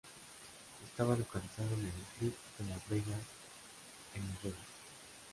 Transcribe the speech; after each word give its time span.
Estaba 0.83 1.15
localizado 1.15 1.75
en 1.75 1.81
el 1.85 2.01
Strip 2.15 2.33
de 2.57 2.69
Las 2.71 2.89
Vegas, 2.89 3.21
en 4.15 4.27
Las 4.27 4.41
Vegas. 4.41 4.67